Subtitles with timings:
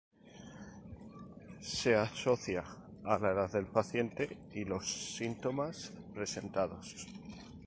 [1.77, 2.63] Se asocia
[3.03, 7.05] a la edad del paciente y los síntomas presentados.